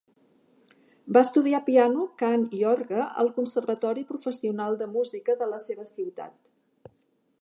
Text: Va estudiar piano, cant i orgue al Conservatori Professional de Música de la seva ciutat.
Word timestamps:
Va 1.17 1.21
estudiar 1.27 1.59
piano, 1.67 2.07
cant 2.23 2.47
i 2.59 2.63
orgue 2.71 3.03
al 3.25 3.31
Conservatori 3.35 4.07
Professional 4.13 4.81
de 4.81 4.89
Música 4.95 5.37
de 5.43 5.51
la 5.53 5.61
seva 5.69 5.87
ciutat. 5.95 6.53